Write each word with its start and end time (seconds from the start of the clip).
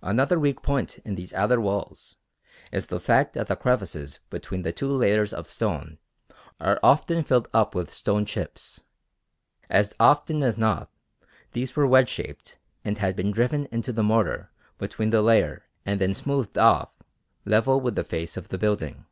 Another 0.00 0.40
weak 0.40 0.62
point 0.62 0.96
in 1.04 1.14
these 1.14 1.34
outer 1.34 1.60
walls 1.60 2.16
is 2.72 2.86
the 2.86 2.98
fact 2.98 3.34
that 3.34 3.48
the 3.48 3.54
crevices 3.54 4.18
between 4.30 4.62
the 4.62 4.72
two 4.72 4.90
layers 4.90 5.30
of 5.30 5.50
stone 5.50 5.98
are 6.58 6.80
often 6.82 7.22
filled 7.22 7.48
up 7.52 7.74
with 7.74 7.92
stone 7.92 8.24
chips. 8.24 8.86
As 9.68 9.92
often 10.00 10.42
as 10.42 10.56
not 10.56 10.90
these 11.52 11.76
were 11.76 11.86
wedge 11.86 12.08
shaped 12.08 12.56
and 12.82 12.96
had 12.96 13.14
been 13.14 13.30
driven 13.30 13.66
into 13.70 13.92
the 13.92 14.02
mortar 14.02 14.50
between 14.78 15.10
the 15.10 15.20
layer 15.20 15.66
and 15.84 16.00
then 16.00 16.14
smoothed 16.14 16.56
off 16.56 16.96
level 17.44 17.78
with 17.78 17.94
the 17.94 18.04
face 18.04 18.38
of 18.38 18.48
the 18.48 18.56
building. 18.56 19.04